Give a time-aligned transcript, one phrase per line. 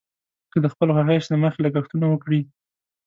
[0.51, 2.41] که د خپل خواهش له مخې لګښتونه وکړي.